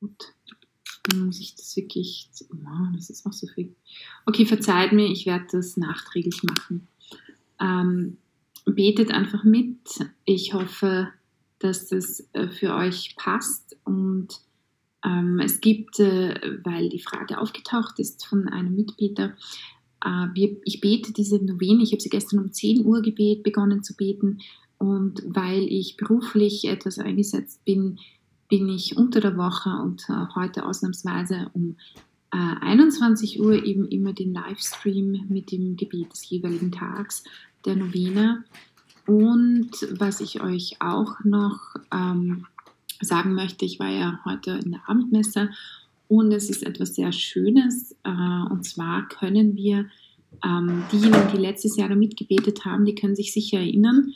[0.00, 0.34] Gut.
[1.04, 2.28] Dann muss ich das wirklich.
[2.52, 3.74] Oh, das ist auch so viel.
[4.26, 6.88] Okay, verzeiht mir, ich werde das nachträglich machen.
[7.60, 8.18] Ähm,
[8.66, 9.78] betet einfach mit.
[10.24, 11.08] Ich hoffe,
[11.58, 14.28] dass das äh, für euch passt und
[15.04, 19.34] ähm, es gibt, äh, weil die Frage aufgetaucht ist von einem Mitbeter,
[20.04, 23.82] äh, wir, ich bete diese Novene, ich habe sie gestern um 10 Uhr gebet, begonnen
[23.82, 24.38] zu beten
[24.78, 27.98] und weil ich beruflich etwas eingesetzt bin,
[28.50, 31.76] bin ich unter der Woche und äh, heute ausnahmsweise um
[32.32, 37.24] äh, 21 Uhr eben immer den Livestream mit dem Gebet des jeweiligen Tags
[37.64, 38.44] der Novene.
[39.06, 41.60] Und was ich euch auch noch
[41.92, 42.46] ähm,
[43.00, 45.50] sagen möchte, ich war ja heute in der Abendmesse
[46.08, 47.96] und es ist etwas sehr Schönes.
[48.02, 49.86] Äh, und zwar können wir,
[50.44, 54.12] ähm, diejenigen, die letztes Jahr da mitgebetet haben, die können sich sicher erinnern.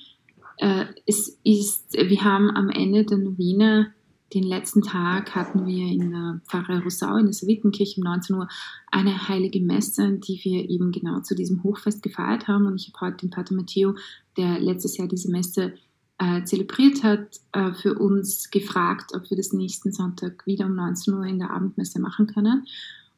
[0.59, 3.94] Äh, es ist, wir haben am Ende der Novene
[4.35, 8.49] den letzten Tag hatten wir in der Pfarrei Rosau in der Savitenkirche um 19 Uhr
[8.91, 12.67] eine heilige Messe, die wir eben genau zu diesem Hochfest gefeiert haben.
[12.67, 13.95] Und ich habe heute den Pater Matteo,
[14.37, 15.75] der letztes Jahr diese Messe
[16.19, 21.15] äh, zelebriert hat, äh, für uns gefragt, ob wir das nächsten Sonntag wieder um 19
[21.15, 22.67] Uhr in der Abendmesse machen können.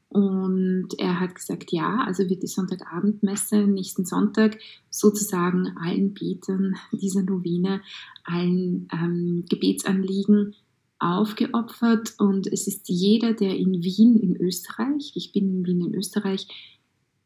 [0.08, 7.22] Und er hat gesagt, ja, also wird die Sonntagabendmesse nächsten Sonntag sozusagen allen Betern dieser
[7.22, 7.80] Novene,
[8.24, 10.54] allen ähm, Gebetsanliegen
[10.98, 15.94] aufgeopfert und es ist jeder, der in Wien in Österreich, ich bin in Wien in
[15.94, 16.48] Österreich,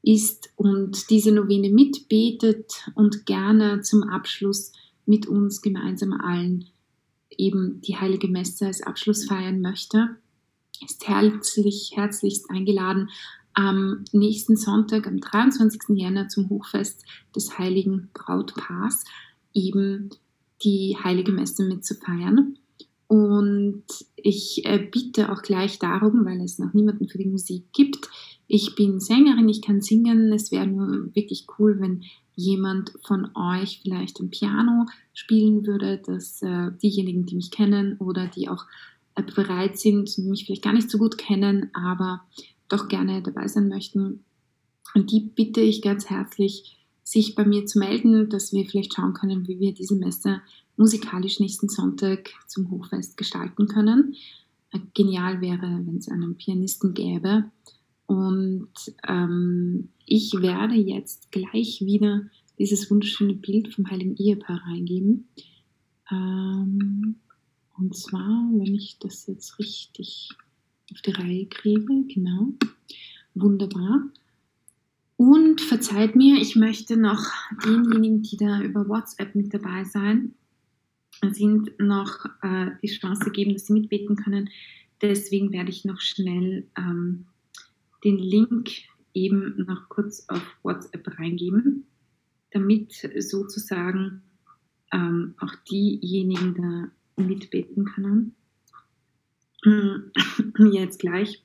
[0.03, 4.73] ist und diese Novene mitbetet und gerne zum Abschluss
[5.07, 6.67] mit uns gemeinsam allen
[7.37, 10.17] eben die heilige Messe als Abschluss feiern möchte,
[10.85, 13.11] ist herzlich, herzlichst eingeladen,
[13.53, 15.97] am nächsten Sonntag, am 23.
[15.97, 19.05] Jänner zum Hochfest des heiligen Brautpaars
[19.53, 20.11] eben
[20.63, 22.59] die heilige Messe mitzufeiern.
[23.11, 23.83] Und
[24.15, 28.09] ich äh, bitte auch gleich darum, weil es noch niemanden für die Musik gibt.
[28.47, 30.33] Ich bin Sängerin, ich kann singen.
[30.33, 32.05] Es wäre nur wirklich cool, wenn
[32.37, 38.29] jemand von euch vielleicht ein Piano spielen würde, dass äh, diejenigen, die mich kennen oder
[38.29, 38.65] die auch
[39.17, 42.23] äh, bereit sind, mich vielleicht gar nicht so gut kennen, aber
[42.69, 44.23] doch gerne dabei sein möchten.
[44.95, 46.80] Und die bitte ich ganz herzlich,
[47.11, 50.43] sich bei mir zu melden, dass wir vielleicht schauen können, wie wir diese Messe
[50.77, 54.15] musikalisch nächsten Sonntag zum Hochfest gestalten können.
[54.71, 57.51] Äh, genial wäre, wenn es einen Pianisten gäbe.
[58.07, 58.71] Und
[59.09, 62.27] ähm, ich werde jetzt gleich wieder
[62.61, 65.29] dieses wunderschöne Bild vom heiligen Ehepaar reingeben.
[66.13, 67.17] Ähm,
[67.77, 70.29] und zwar, wenn ich das jetzt richtig
[70.93, 72.53] auf die Reihe kriege, genau.
[73.35, 74.11] Wunderbar.
[75.21, 77.23] Und verzeiht mir, ich möchte noch
[77.67, 80.35] denjenigen, die da über WhatsApp mit dabei sein,
[81.33, 84.49] sind noch äh, die Chance geben, dass sie mitbeten können.
[85.03, 87.27] Deswegen werde ich noch schnell ähm,
[88.03, 88.71] den Link
[89.13, 91.85] eben noch kurz auf WhatsApp reingeben,
[92.53, 94.23] damit sozusagen
[94.91, 98.35] ähm, auch diejenigen da mitbeten können.
[100.73, 101.45] Jetzt gleich.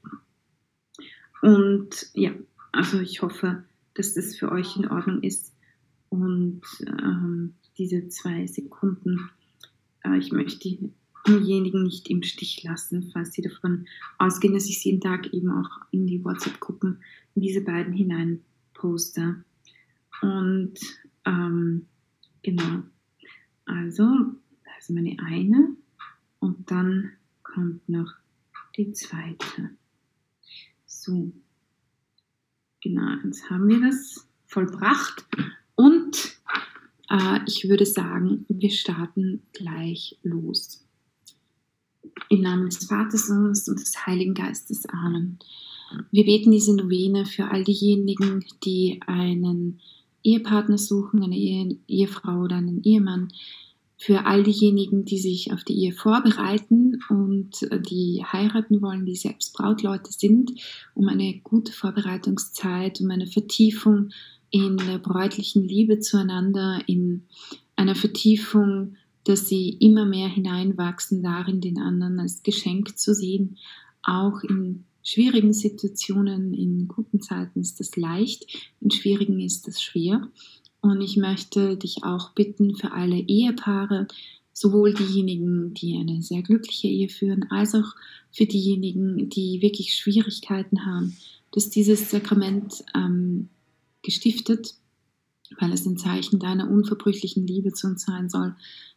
[1.42, 2.32] Und ja,
[2.76, 3.64] also ich hoffe,
[3.94, 5.54] dass das für euch in Ordnung ist
[6.10, 9.30] und ähm, diese zwei Sekunden
[10.06, 10.78] äh, ich möchte
[11.28, 13.88] diejenigen nicht im Stich lassen, falls sie davon
[14.18, 17.02] ausgehen, dass ich jeden Tag eben auch in die WhatsApp-Gruppen
[17.34, 18.42] in diese beiden hinein
[18.74, 19.44] poste.
[20.22, 20.76] Und
[21.26, 21.88] ähm,
[22.44, 22.84] genau,
[23.66, 24.04] also,
[24.64, 25.76] das ist meine eine
[26.40, 27.12] und dann
[27.42, 28.14] kommt noch
[28.78, 29.72] die zweite.
[30.86, 31.32] So,
[32.86, 35.26] genau, jetzt haben wir das vollbracht
[35.74, 36.38] und
[37.10, 40.86] äh, ich würde sagen, wir starten gleich los.
[42.30, 44.88] Im Namen des Vaters und des Heiligen Geistes.
[44.88, 45.40] Amen.
[46.12, 49.80] Wir beten diese Novene für all diejenigen, die einen
[50.24, 53.30] Ehepartner suchen, eine Ehe, Ehefrau oder einen Ehemann,
[53.98, 59.54] für all diejenigen, die sich auf die Ehe vorbereiten und die heiraten wollen, die selbst
[59.54, 60.52] Brautleute sind,
[60.94, 64.10] um eine gute Vorbereitungszeit, um eine Vertiefung
[64.50, 67.24] in der bräutlichen Liebe zueinander, in
[67.76, 73.58] einer Vertiefung, dass sie immer mehr hineinwachsen, darin den anderen als Geschenk zu sehen.
[74.04, 80.30] Auch in schwierigen Situationen, in guten Zeiten ist das leicht, in schwierigen ist das schwer.
[80.90, 84.08] Und ich möchte dich auch bitten für alle Ehepaare,
[84.54, 87.96] sowohl diejenigen, die eine sehr glückliche Ehe führen, als auch
[88.32, 91.18] für diejenigen, die wirklich Schwierigkeiten haben,
[91.52, 93.50] dass dieses Sakrament ähm,
[94.02, 94.76] gestiftet,
[95.60, 98.56] weil es ein Zeichen deiner unverbrüchlichen Liebe zu uns sein soll,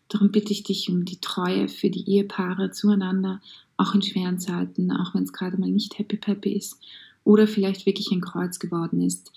[0.08, 3.40] Darum bitte ich dich um die Treue für die Ehepaare zueinander,
[3.76, 6.78] auch in schweren Zeiten, auch wenn es gerade mal nicht happy peppy ist
[7.24, 9.32] oder vielleicht wirklich ein Kreuz geworden ist.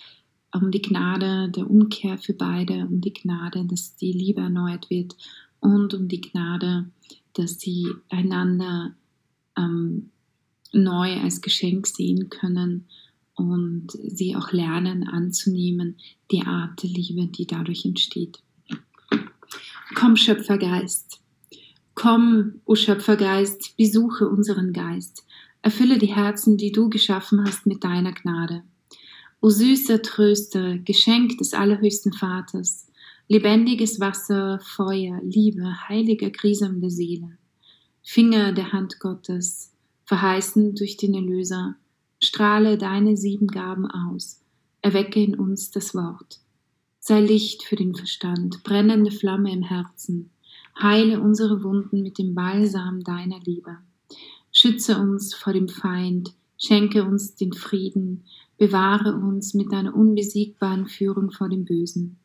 [0.53, 5.15] Um die Gnade der Umkehr für beide, um die Gnade, dass die Liebe erneuert wird
[5.59, 6.89] und um die Gnade,
[7.33, 8.93] dass sie einander
[9.57, 10.09] ähm,
[10.73, 12.85] neu als Geschenk sehen können
[13.35, 15.97] und sie auch lernen anzunehmen,
[16.31, 18.39] die Art der Liebe, die dadurch entsteht.
[19.95, 21.21] Komm, Schöpfergeist.
[21.95, 25.25] Komm, o Schöpfergeist, besuche unseren Geist.
[25.61, 28.63] Erfülle die Herzen, die du geschaffen hast, mit deiner Gnade.
[29.43, 32.85] O süßer Tröster, Geschenk des allerhöchsten Vaters,
[33.27, 37.39] lebendiges Wasser, Feuer, Liebe, heiliger Grisam der Seele,
[38.03, 39.73] Finger der Hand Gottes,
[40.05, 41.75] verheißen durch den Erlöser,
[42.21, 44.43] strahle deine sieben Gaben aus,
[44.83, 46.39] erwecke in uns das Wort.
[46.99, 50.29] Sei Licht für den Verstand, brennende Flamme im Herzen,
[50.79, 53.77] heile unsere Wunden mit dem Balsam deiner Liebe.
[54.51, 58.23] Schütze uns vor dem Feind, schenke uns den Frieden,
[58.57, 62.17] bewahre uns mit deiner unbesiegbaren Führung vor dem Bösen.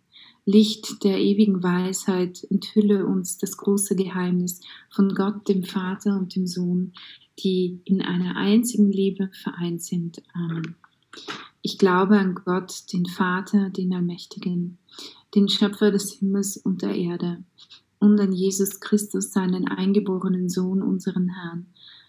[0.44, 4.60] Licht der ewigen Weisheit, enthülle uns das große Geheimnis
[4.90, 6.92] von Gott, dem Vater und dem Sohn,
[7.40, 10.22] die in einer einzigen Liebe vereint sind.
[10.34, 10.76] Amen.
[11.62, 14.78] Ich glaube an Gott, den Vater, den Allmächtigen,
[15.34, 17.42] den Schöpfer des Himmels und der Erde,
[17.98, 21.66] und an Jesus Christus, seinen eingeborenen Sohn, unseren Herrn,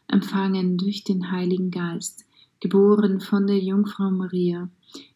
[0.07, 2.25] empfangen durch den Heiligen Geist,
[2.59, 4.69] geboren von der Jungfrau Maria,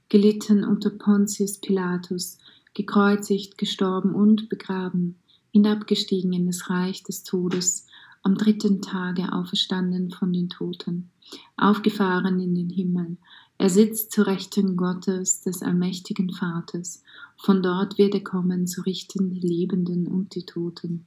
[0.09, 2.37] gelitten unter Pontius Pilatus,
[2.73, 5.15] gekreuzigt, gestorben und begraben,
[5.51, 7.87] hinabgestiegen in das Reich des Todes,
[8.23, 11.09] am dritten Tage auferstanden von den Toten,
[11.57, 13.17] aufgefahren in den Himmel.
[13.57, 17.03] Er sitzt zu Rechten Gottes, des allmächtigen Vaters.
[17.37, 21.05] Von dort wird er kommen, zu richten die Lebenden und die Toten.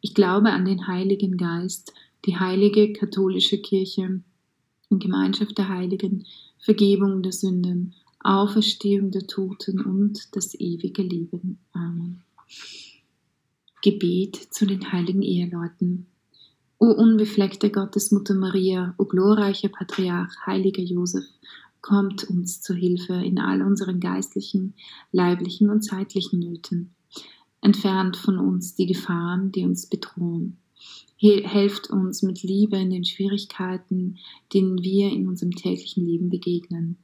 [0.00, 1.92] Ich glaube an den Heiligen Geist,
[2.24, 4.22] die heilige katholische Kirche,
[4.90, 6.26] in Gemeinschaft der Heiligen,
[6.58, 11.58] Vergebung der Sünden, Auferstehung der Toten und das ewige Leben.
[11.72, 12.22] Amen.
[13.82, 16.06] Gebet zu den heiligen Eheleuten.
[16.78, 21.24] O unbefleckte Gottesmutter Maria, o glorreicher Patriarch, heiliger Josef,
[21.80, 24.74] kommt uns zu Hilfe in all unseren geistlichen,
[25.10, 26.94] leiblichen und zeitlichen Nöten.
[27.60, 30.58] Entfernt von uns die Gefahren, die uns bedrohen.
[31.22, 34.18] Helft uns mit Liebe in den Schwierigkeiten,
[34.52, 36.98] denen wir in unserem täglichen Leben begegnen.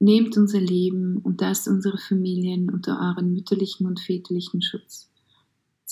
[0.00, 5.12] Nehmt unser Leben und das unserer Familien unter euren mütterlichen und väterlichen Schutz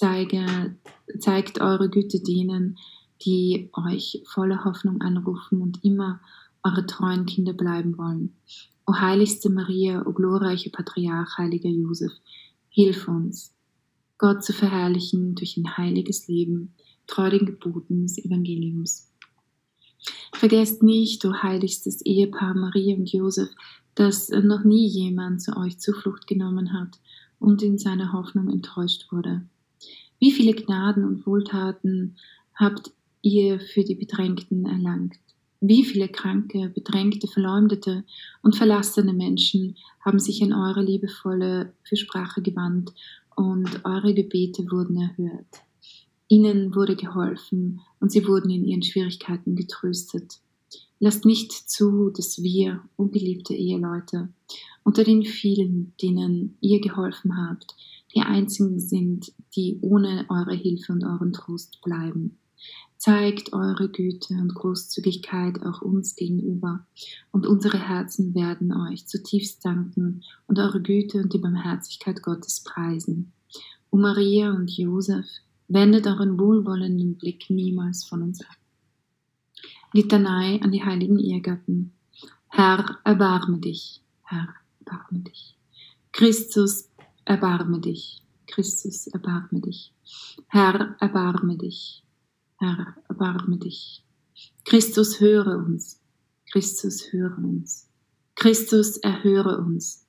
[0.01, 0.75] zeige,
[1.19, 2.79] zeigt eure Güte denen,
[3.27, 6.21] die euch voller Hoffnung anrufen und immer
[6.63, 8.35] eure treuen Kinder bleiben wollen.
[8.87, 12.13] O heiligste Maria, o glorreiche Patriarch, heiliger Josef,
[12.71, 13.55] hilf uns,
[14.17, 16.73] Gott zu verherrlichen durch ein heiliges Leben,
[17.11, 19.11] treu den Geboten des Evangeliums.
[20.33, 23.51] Vergesst nicht, o heiligstes Ehepaar Maria und Josef,
[23.95, 26.99] dass noch nie jemand zu euch Zuflucht genommen hat
[27.39, 29.43] und in seiner Hoffnung enttäuscht wurde.
[30.21, 32.17] Wie viele Gnaden und Wohltaten
[32.55, 32.93] habt
[33.23, 35.17] ihr für die Bedrängten erlangt?
[35.61, 38.05] Wie viele kranke, bedrängte, verleumdete
[38.43, 42.95] und verlassene Menschen haben sich an eure liebevolle Fürsprache gewandt
[43.37, 45.70] und eure Gebete wurden erhört.
[46.33, 50.39] Ihnen wurde geholfen und sie wurden in ihren Schwierigkeiten getröstet.
[51.01, 54.29] Lasst nicht zu, dass wir, ungeliebte Eheleute,
[54.85, 57.75] unter den vielen, denen ihr geholfen habt,
[58.15, 62.39] die einzigen sind, die ohne eure Hilfe und euren Trost bleiben.
[62.97, 66.87] Zeigt eure Güte und Großzügigkeit auch uns gegenüber,
[67.33, 73.33] und unsere Herzen werden euch zutiefst danken und eure Güte und die Barmherzigkeit Gottes preisen.
[73.91, 75.27] O Maria und Josef,
[75.71, 78.57] wendet euren wohlwollenden Blick niemals von uns ab.
[79.93, 81.93] Litanei an die heiligen Ehegatten.
[82.49, 84.03] Herr, erbarme dich.
[84.25, 84.49] Herr,
[84.81, 85.57] erbarme dich.
[86.13, 86.91] Christus,
[87.25, 88.23] erbarme dich.
[88.47, 89.93] Christus, erbarme dich.
[90.49, 92.05] Herr, erbarme dich.
[92.57, 94.05] Herr, erbarme dich.
[94.65, 96.01] Christus, höre uns.
[96.51, 97.89] Christus, höre uns.
[98.35, 100.07] Christus, erhöre uns.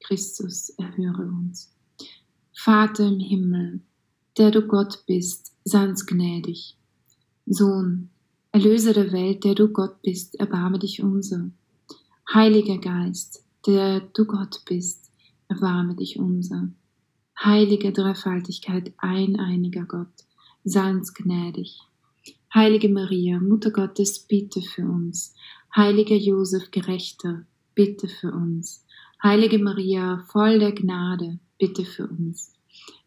[0.00, 1.72] Christus, erhöre uns.
[2.52, 3.80] Vater im Himmel,
[4.38, 6.76] der du Gott bist, sei gnädig.
[7.46, 8.10] Sohn,
[8.54, 11.50] Erlöser der Welt, der du Gott bist, erbarme dich unser.
[12.32, 15.10] Heiliger Geist, der du Gott bist,
[15.48, 16.68] erbarme dich unser.
[17.42, 20.24] Heilige Dreifaltigkeit, eineiniger Gott,
[20.62, 21.80] sei gnädig.
[22.54, 25.34] Heilige Maria, Mutter Gottes, bitte für uns.
[25.74, 28.86] Heiliger Josef, Gerechter, bitte für uns.
[29.20, 32.53] Heilige Maria, voll der Gnade, bitte für uns.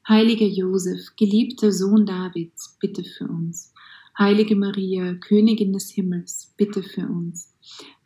[0.10, 3.74] Heiliger Josef, geliebter Sohn Davids, bitte für uns.
[4.18, 7.54] Heilige Maria, Königin des Himmels, bitte für uns.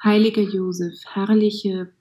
[0.03, 1.93] Heiliger Josef, herrliche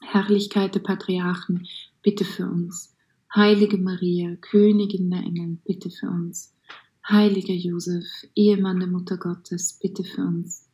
[0.00, 1.68] Herrlichkeit der Patriarchen,
[2.02, 2.96] bitte für uns.
[3.32, 6.52] Heilige Maria, Königin der Engel, bitte für uns.
[7.08, 10.68] Heiliger Josef, Ehemann der Mutter Gottes, bitte für uns.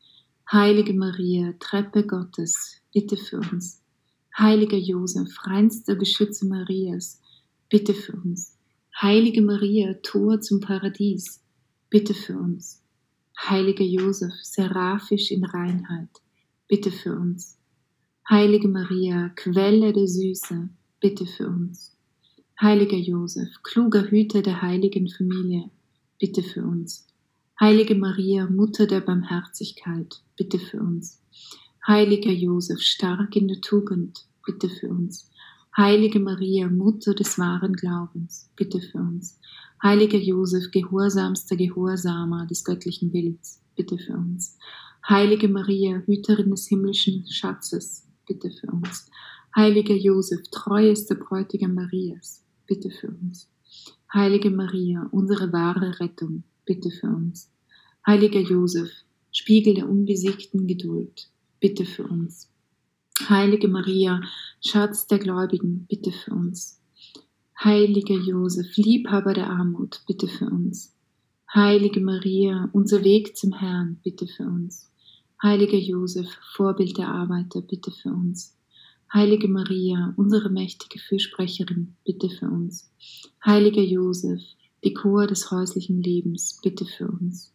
[0.50, 3.82] Heilige Maria, Treppe Gottes, bitte für uns.
[4.38, 7.20] Heiliger Josef, reinster Beschützer Marias,
[7.68, 8.56] bitte für uns.
[9.00, 11.42] Heilige Maria, Tor zum Paradies,
[11.90, 12.82] bitte für uns.
[13.38, 16.08] Heiliger Josef, seraphisch in Reinheit,
[16.68, 17.58] bitte für uns.
[18.28, 20.68] Heilige Maria, Quelle der Süße,
[21.00, 21.96] bitte für uns.
[22.60, 25.70] Heiliger Josef, kluger Hüter der heiligen Familie,
[26.18, 27.06] bitte für uns.
[27.60, 31.22] Heilige Maria, Mutter der Barmherzigkeit, bitte für uns.
[31.86, 35.30] Heiliger Josef, stark in der Tugend, bitte für uns.
[35.76, 39.38] Heilige Maria, Mutter des wahren Glaubens, bitte für uns.
[39.82, 44.56] Heiliger Josef, gehorsamster Gehorsamer des göttlichen Willens, bitte für uns.
[45.06, 49.10] Heilige Maria, Hüterin des himmlischen Schatzes, bitte für uns.
[49.54, 53.50] Heiliger Josef, treuester Bräutigam Marias, bitte für uns.
[54.14, 57.50] Heilige Maria, unsere wahre Rettung, bitte für uns.
[58.06, 58.90] Heiliger Josef,
[59.30, 61.28] Spiegel der unbesiegten Geduld,
[61.60, 62.48] bitte für uns.
[63.24, 64.20] Heilige Maria,
[64.64, 66.80] Schatz der Gläubigen, bitte für uns.
[67.58, 70.94] Heiliger Josef, Liebhaber der Armut, bitte für uns.
[71.52, 74.92] Heilige Maria, unser Weg zum Herrn, bitte für uns.
[75.42, 78.54] Heiliger Josef, Vorbild der Arbeiter, bitte für uns.
[79.12, 82.92] Heilige Maria, unsere mächtige Fürsprecherin, bitte für uns.
[83.44, 84.42] Heiliger Josef,
[84.84, 87.52] Dekor des häuslichen Lebens, bitte für uns.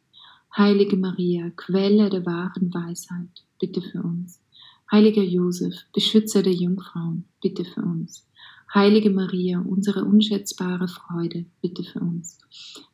[0.58, 4.42] Heilige Maria, Quelle der wahren Weisheit, bitte für uns.
[4.92, 8.28] Heiliger Josef, Beschützer der Jungfrauen, bitte für uns.
[8.74, 12.38] Heilige Maria, unsere unschätzbare Freude, bitte für uns.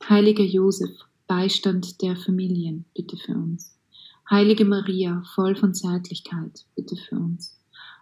[0.08, 0.92] Heiliger Josef,
[1.26, 3.76] Beistand der Familien, bitte für uns.
[4.30, 7.60] Heilige Maria, voll von Zärtlichkeit, bitte für uns.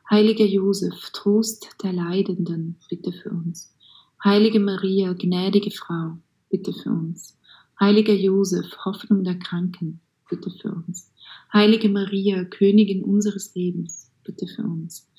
[0.10, 3.74] Heiliger Josef, Trost der Leidenden, bitte für uns.
[4.22, 6.18] Heilige Maria, gnädige Frau,
[6.50, 7.38] bitte für uns.
[7.80, 11.15] Heiliger Josef, Hoffnung der Kranken, bitte für uns.
[11.54, 15.10] Heilige Maria, Königin unseres Lebens, bitte für uns.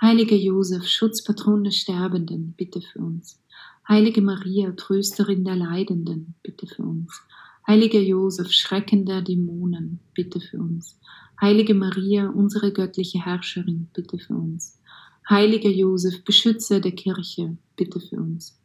[0.00, 3.40] Heiliger Josef, Schutzpatron der Sterbenden, bitte für uns.
[3.88, 7.22] Heilige Maria, Trösterin der Leidenden, bitte für uns.
[7.66, 10.98] Heiliger Josef, Schrecken der Dämonen, bitte für uns.
[11.40, 14.78] Heilige Maria, unsere göttliche Herrscherin, bitte für uns.
[15.28, 18.58] Heiliger Josef, Beschützer der Kirche, bitte für uns.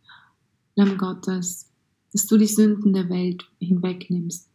[0.76, 1.72] Lamm Gottes,
[2.12, 4.50] dass du die Sünden der Welt hinwegnimmst,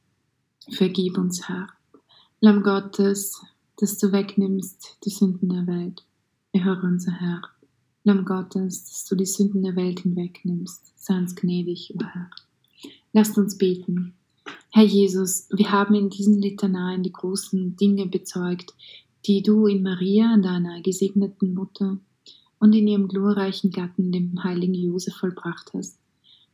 [0.70, 1.68] vergib uns, Herr.
[2.40, 3.42] Lamm Gottes,
[3.78, 6.04] dass du wegnimmst die Sünden der Welt,
[6.52, 7.40] erhöre unser Herr.
[8.04, 12.28] Lamm Gottes, dass du die Sünden der Welt hinwegnimmst, sei uns gnädig, o Herr.
[13.14, 14.12] Lasst uns beten.
[14.70, 18.74] Herr Jesus, wir haben in diesen Litaneien die großen Dinge bezeugt,
[19.24, 21.96] die du in Maria, deiner gesegneten Mutter,
[22.58, 25.98] und in ihrem glorreichen Gatten, dem heiligen Josef, vollbracht hast.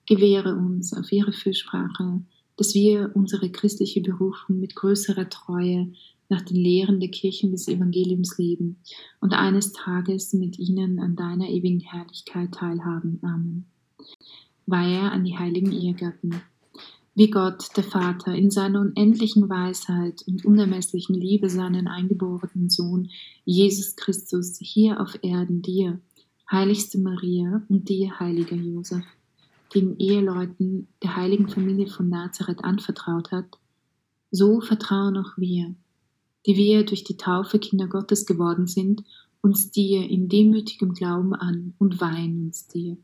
[0.06, 2.22] Gewähre uns auf ihre Fürsprache,
[2.62, 5.88] dass wir unsere christliche Berufung mit größerer Treue
[6.28, 8.76] nach den Lehren der Kirchen des Evangeliums leben
[9.18, 13.18] und eines Tages mit ihnen an deiner ewigen Herrlichkeit teilhaben.
[13.22, 13.64] Amen.
[14.66, 16.40] Weihe an die heiligen Ehegatten
[17.16, 23.10] wie Gott, der Vater, in seiner unendlichen Weisheit und unermesslichen Liebe seinen eingeborenen Sohn,
[23.44, 26.00] Jesus Christus, hier auf Erden dir,
[26.48, 29.04] heiligste Maria und dir, heiliger Josef,
[29.74, 33.58] den Eheleuten der heiligen Familie von Nazareth anvertraut hat,
[34.30, 35.74] so vertrauen auch wir,
[36.46, 39.04] die wir durch die Taufe Kinder Gottes geworden sind,
[39.40, 42.96] uns dir in demütigem Glauben an und weihen uns dir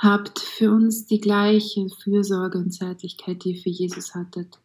[0.00, 4.58] habt für uns die gleiche Fürsorge und Zärtlichkeit, die ihr für Jesus hattet.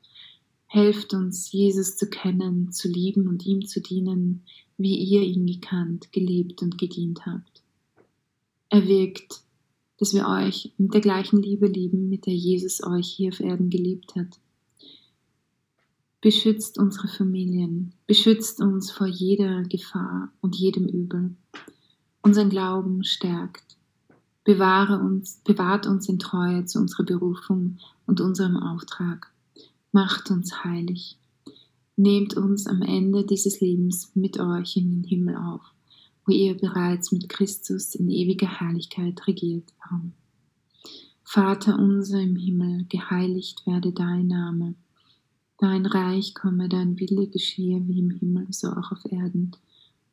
[0.65, 4.43] Helft uns, Jesus zu kennen, zu lieben und ihm zu dienen,
[4.77, 7.63] wie ihr ihn gekannt, gelebt und gedient habt.
[8.69, 9.41] Erwirkt,
[9.97, 13.69] dass wir euch mit der gleichen Liebe lieben, mit der Jesus euch hier auf Erden
[13.69, 14.39] geliebt hat.
[16.21, 21.35] Beschützt unsere Familien, beschützt uns vor jeder Gefahr und jedem Übel.
[22.21, 23.75] Unseren Glauben stärkt
[24.45, 29.31] Bewahre uns, bewahrt uns in Treue zu unserer Berufung und unserem Auftrag.
[29.91, 31.17] Macht uns heilig.
[31.95, 35.63] Nehmt uns am Ende dieses Lebens mit euch in den Himmel auf,
[36.25, 39.71] wo ihr bereits mit Christus in ewiger Herrlichkeit regiert.
[39.79, 40.13] Amen.
[41.23, 44.75] Vater unser im Himmel, geheiligt werde dein Name.
[45.57, 49.51] Dein Reich komme, dein Wille geschehe wie im Himmel, so auch auf Erden.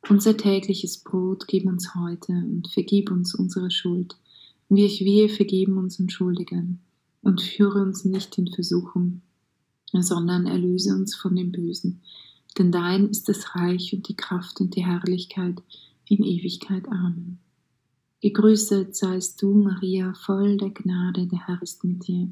[0.09, 4.15] Unser tägliches Brot gib uns heute und vergib uns unsere Schuld,
[4.69, 6.79] wie ich wehe, vergeben unseren Schuldigen
[7.21, 9.21] und führe uns nicht in Versuchung,
[9.93, 12.01] sondern erlöse uns von dem Bösen.
[12.57, 15.61] Denn dein ist das Reich und die Kraft und die Herrlichkeit
[16.13, 16.87] in Ewigkeit.
[16.87, 17.39] Amen.
[18.21, 22.29] Gegrüßet seist du, Maria, voll der Gnade, der Herr ist mit dir.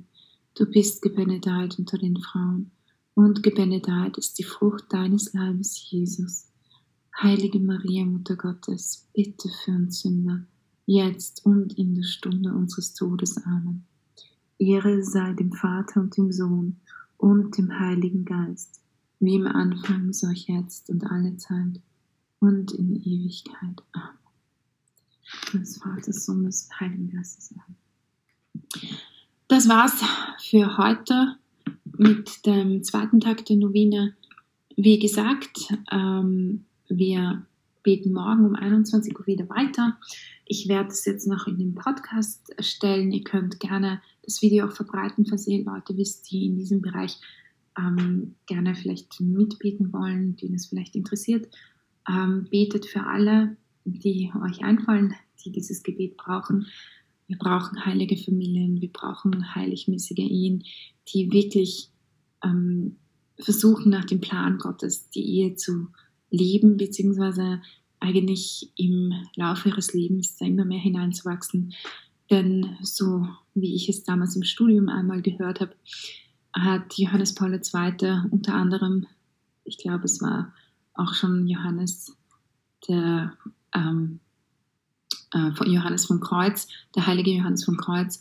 [0.55, 2.71] Du bist gebenedeit unter den Frauen,
[3.13, 6.47] und gebenedeit ist die Frucht deines Leibes, Jesus.
[7.21, 10.45] Heilige Maria, Mutter Gottes, bitte für uns Sünder,
[10.85, 13.37] jetzt und in der Stunde unseres Todes.
[13.45, 13.85] Amen.
[14.59, 16.77] Ehre sei dem Vater und dem Sohn
[17.17, 18.79] und dem Heiligen Geist,
[19.19, 21.81] wie im Anfang, so jetzt und alle Zeit
[22.41, 23.81] und in Ewigkeit.
[23.93, 24.21] Amen
[25.53, 27.53] des Vaters, Sohnes, Heiligen Geistes.
[29.47, 30.01] Das war's
[30.39, 31.37] für heute
[31.97, 34.15] mit dem zweiten Tag der Novene.
[34.75, 37.45] Wie gesagt, ähm, wir
[37.83, 39.97] beten morgen um 21 Uhr wieder weiter.
[40.45, 43.11] Ich werde es jetzt noch in den Podcast stellen.
[43.11, 47.19] Ihr könnt gerne das Video auch verbreiten, falls ihr Leute wisst, die in diesem Bereich
[47.77, 51.47] ähm, gerne vielleicht mitbeten wollen, denen es vielleicht interessiert.
[52.09, 56.67] Ähm, betet für alle, die euch einfallen, die dieses Gebet brauchen.
[57.27, 60.63] Wir brauchen heilige Familien, wir brauchen heiligmäßige Ehen,
[61.07, 61.89] die wirklich
[62.43, 62.97] ähm,
[63.39, 65.87] versuchen, nach dem Plan Gottes die Ehe zu
[66.29, 67.61] leben, beziehungsweise
[67.99, 71.73] eigentlich im Laufe ihres Lebens da immer mehr hineinzuwachsen.
[72.29, 75.75] Denn so wie ich es damals im Studium einmal gehört habe,
[76.53, 78.21] hat Johannes Paul II.
[78.31, 79.05] unter anderem,
[79.63, 80.53] ich glaube es war
[81.01, 82.15] auch schon Johannes
[82.87, 83.33] der
[83.73, 84.19] ähm,
[85.33, 88.19] äh, von Johannes vom Kreuz, der heilige Johannes vom Kreuz,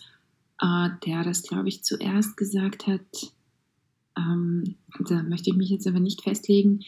[0.60, 3.32] äh, der das, glaube ich, zuerst gesagt hat,
[4.16, 6.84] ähm, da möchte ich mich jetzt aber nicht festlegen,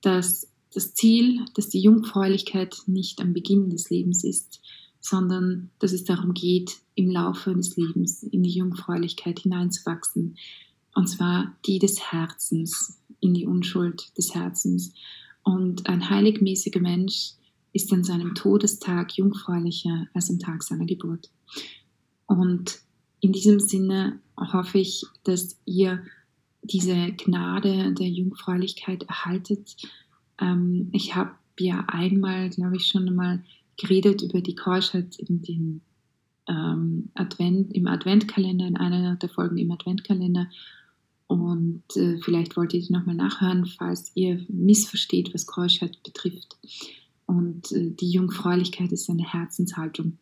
[0.00, 4.62] dass das Ziel, dass die Jungfräulichkeit nicht am Beginn des Lebens ist,
[5.00, 10.36] sondern dass es darum geht, im Laufe des Lebens in die Jungfräulichkeit hineinzuwachsen.
[10.94, 14.92] Und zwar die des Herzens, in die Unschuld des Herzens.
[15.44, 17.32] Und ein heiligmäßiger Mensch
[17.72, 21.30] ist an seinem Todestag jungfräulicher als am Tag seiner Geburt.
[22.26, 22.80] Und
[23.20, 26.02] in diesem Sinne hoffe ich, dass ihr
[26.62, 29.76] diese Gnade der Jungfräulichkeit erhaltet.
[30.40, 33.42] Ähm, ich habe ja einmal, glaube ich, schon einmal
[33.76, 35.80] geredet über die Keuschheit in den
[36.48, 40.48] ähm, Advent, im Adventkalender, in einer der Folgen im Adventkalender.
[41.32, 46.58] Und äh, vielleicht wollt ihr die nochmal nachhören, falls ihr missversteht, was Keuschheit betrifft.
[47.24, 50.18] Und äh, die Jungfräulichkeit ist eine Herzenshaltung.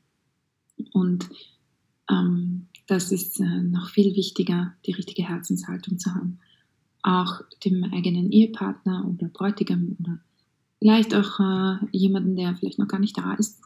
[0.92, 1.28] Und
[2.08, 6.38] ähm, das ist äh, noch viel wichtiger, die richtige Herzenshaltung zu haben.
[7.02, 10.20] Auch dem eigenen Ehepartner oder Bräutigam oder
[10.78, 13.60] vielleicht auch äh, jemanden, der vielleicht noch gar nicht da ist.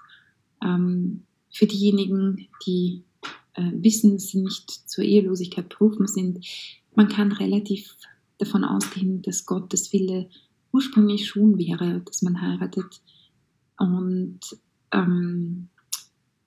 [0.62, 3.04] Ähm, für diejenigen, die
[3.52, 6.44] äh, wissen, sie nicht zur Ehelosigkeit berufen sind,
[6.96, 7.96] man kann relativ
[8.38, 10.28] davon ausgehen, dass Gottes Wille
[10.72, 13.00] ursprünglich schon wäre, dass man heiratet
[13.78, 14.40] und
[14.92, 15.68] ähm,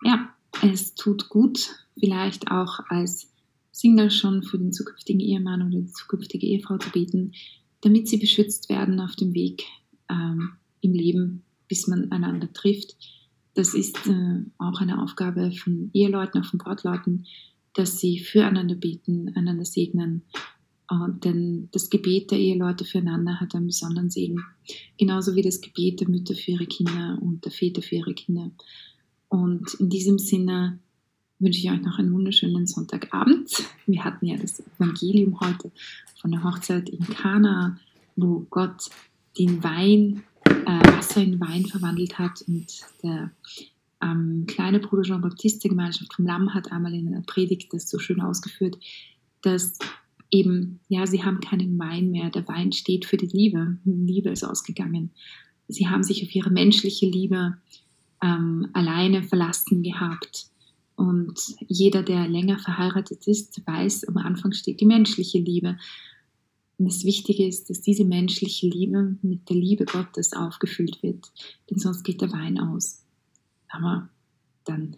[0.04, 0.30] ja,
[0.62, 3.32] es tut gut, vielleicht auch als
[3.72, 7.34] Single schon für den zukünftigen Ehemann oder die zukünftige Ehefrau zu beten,
[7.82, 9.64] damit sie beschützt werden auf dem Weg
[10.10, 12.96] ähm, im Leben, bis man einander trifft.
[13.54, 17.28] Das ist äh, auch eine Aufgabe von Eheleuten, auch von Brautleuten,
[17.78, 20.24] dass sie füreinander beten, einander segnen
[20.90, 24.44] und denn das Gebet der Eheleute füreinander hat einen besonderen Segen.
[24.98, 28.52] Genauso wie das Gebet der Mütter für ihre Kinder und der Väter für ihre Kinder.
[29.28, 30.80] Und in diesem Sinne
[31.40, 33.52] wünsche ich euch noch einen wunderschönen Sonntagabend.
[33.86, 35.72] Wir hatten ja das Evangelium heute
[36.22, 37.78] von der Hochzeit in Kana,
[38.16, 38.90] wo Gott
[39.38, 42.44] den Wein, äh, Wasser in Wein verwandelt hat.
[42.48, 43.32] Und der
[44.02, 47.90] ähm, kleine Bruder Jean Baptiste der Gemeinschaft vom Lamm hat einmal in einer Predigt das
[47.90, 48.78] so schön ausgeführt,
[49.42, 49.78] dass
[50.32, 52.30] eben, ja, sie haben keinen Wein mehr.
[52.30, 53.78] Der Wein steht für die Liebe.
[53.86, 55.12] Liebe ist ausgegangen.
[55.68, 57.58] Sie haben sich auf ihre menschliche Liebe
[58.22, 60.48] ähm, alleine verlassen gehabt.
[60.96, 65.78] Und jeder, der länger verheiratet ist, weiß, am Anfang steht die menschliche Liebe.
[66.78, 71.32] Und das Wichtige ist, dass diese menschliche Liebe mit der Liebe Gottes aufgefüllt wird,
[71.70, 73.07] denn sonst geht der Wein aus.
[73.70, 74.10] Aber
[74.64, 74.98] dann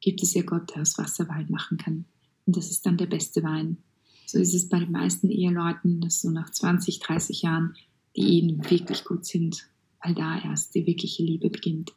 [0.00, 2.04] gibt es ja Gott, der aus Wasser Wein machen kann.
[2.46, 3.78] Und das ist dann der beste Wein.
[4.26, 7.74] So ist es bei den meisten Eheleuten, dass so nach 20, 30 Jahren
[8.16, 9.68] die Ehen wirklich gut sind,
[10.02, 11.92] weil da erst die wirkliche Liebe beginnt.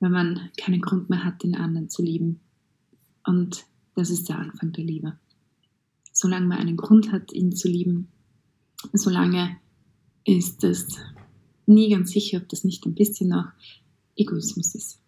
[0.00, 2.40] Wenn man keinen Grund mehr hat, den anderen zu lieben.
[3.24, 5.18] Und das ist der Anfang der Liebe.
[6.12, 8.08] Solange man einen Grund hat, ihn zu lieben,
[8.92, 9.56] solange
[10.24, 10.86] ist es
[11.66, 13.46] nie ganz sicher, ob das nicht ein bisschen noch
[14.16, 15.00] Egoismus ist.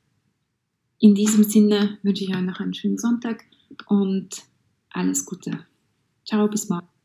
[1.00, 3.44] In diesem Sinne wünsche ich euch noch einen schönen Sonntag
[3.87, 4.42] und
[4.90, 5.66] alles Gute.
[6.24, 6.97] Ciao, bis morgen.